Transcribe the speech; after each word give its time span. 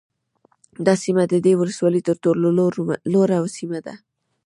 دا 0.85 0.93
سیمه 1.03 1.23
د 1.27 1.35
دې 1.45 1.53
ولسوالۍ 1.57 2.01
ترټولو 2.07 2.47
لوړه 3.13 3.37
سیمه 3.57 3.79
ده 3.85 3.93